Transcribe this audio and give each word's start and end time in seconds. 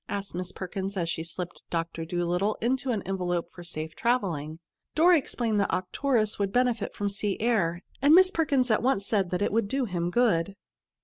asked 0.09 0.33
Miss 0.33 0.51
Perkins 0.51 0.97
as 0.97 1.09
she 1.09 1.23
slipped 1.23 1.61
"Doctor 1.69 2.05
Dolittle" 2.05 2.57
into 2.59 2.89
an 2.89 3.03
envelope 3.03 3.51
for 3.53 3.63
safe 3.63 3.93
traveling. 3.95 4.57
Dora 4.95 5.15
explained 5.15 5.59
that 5.59 5.71
Arcturus 5.71 6.39
would 6.39 6.51
benefit 6.51 6.95
from 6.95 7.07
sea 7.07 7.37
air, 7.39 7.83
and 8.01 8.15
Miss 8.15 8.31
Perkins 8.31 8.71
at 8.71 8.81
once 8.81 9.05
said 9.05 9.29
that 9.29 9.43
it 9.43 9.51
would 9.51 9.67
do 9.67 9.85
him 9.85 10.09
good. 10.09 10.55